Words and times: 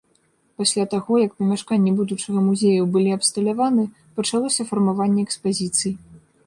Пасля 0.59 0.85
таго, 0.93 1.19
як 1.25 1.35
памяшканні 1.41 1.93
будучага 1.99 2.39
музею 2.47 2.83
былі 2.97 3.11
абсталяваны, 3.19 3.83
пачалося 4.21 4.61
фармаванне 4.73 5.21
экспазіцый. 5.29 5.93